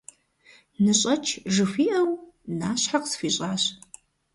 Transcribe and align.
«Ныщӏэкӏ!»- 0.83 1.31
жыхуиӏэу, 1.53 2.11
нащхьэ 2.59 2.97
къысхуищӏащ. 3.03 3.63